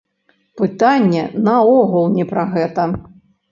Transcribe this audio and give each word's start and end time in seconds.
Пытанне 0.61 1.27
наогул 1.49 2.09
не 2.19 2.27
пра 2.33 2.49
гэта! 2.57 2.91